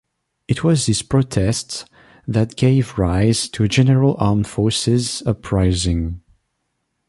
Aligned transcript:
It 0.47 0.63
was 0.63 0.87
these 0.87 1.03
protests 1.03 1.85
that 2.27 2.55
gave 2.55 2.97
rise 2.97 3.47
to 3.49 3.63
a 3.63 3.67
general 3.67 4.15
armed 4.17 4.47
forces 4.47 5.21
uprising. 5.27 6.21